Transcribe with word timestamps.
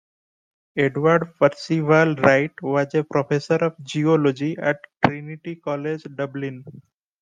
Edward 0.75 1.35
Percival 1.39 2.15
Wright 2.15 2.51
was 2.63 2.91
a 2.95 3.03
professor 3.03 3.57
of 3.57 3.75
Geology 3.83 4.57
at 4.57 4.79
Trinity 5.05 5.57
College 5.57 6.01
Dublin. 6.15 6.65